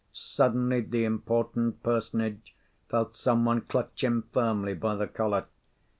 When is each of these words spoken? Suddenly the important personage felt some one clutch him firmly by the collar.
Suddenly 0.13 0.81
the 0.81 1.05
important 1.05 1.83
personage 1.83 2.55
felt 2.89 3.15
some 3.15 3.45
one 3.45 3.61
clutch 3.61 4.03
him 4.03 4.23
firmly 4.33 4.73
by 4.73 4.95
the 4.95 5.05
collar. 5.05 5.45